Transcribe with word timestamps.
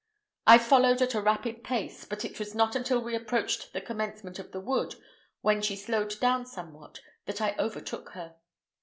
I 0.47 0.57
followed 0.57 0.99
at 1.03 1.13
a 1.13 1.21
rapid 1.21 1.63
pace, 1.63 2.05
but 2.05 2.25
it 2.25 2.39
was 2.39 2.55
not 2.55 2.75
until 2.75 2.99
we 2.99 3.13
approached 3.13 3.71
the 3.71 3.81
commencement 3.81 4.39
of 4.39 4.51
the 4.51 4.59
wood, 4.59 4.95
when 5.41 5.61
she 5.61 5.75
slowed 5.75 6.19
down 6.19 6.47
somewhat, 6.47 7.01
that 7.27 7.39
I 7.39 7.55
overtook 7.59 8.09
her. 8.13 8.35